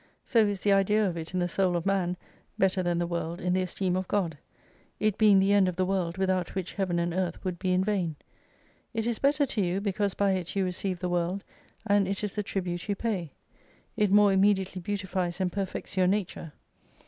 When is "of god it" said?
3.95-5.15